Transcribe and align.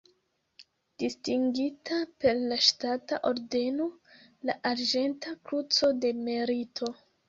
Distingita 1.03 1.99
per 2.25 2.41
la 2.53 2.59
ŝtata 2.69 3.21
ordeno 3.33 3.89
la 4.51 4.59
Arĝenta 4.75 5.39
Kruco 5.49 5.97
de 6.05 6.19
Merito. 6.29 6.97